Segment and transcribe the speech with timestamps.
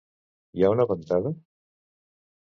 [0.55, 1.31] Hi ha una ventada?